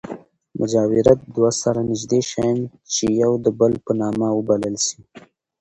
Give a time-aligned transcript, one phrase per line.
[0.59, 2.59] مجاورت دوه سره نژدې شیان،
[2.93, 4.99] چي يو د بل په نامه وبلل سي.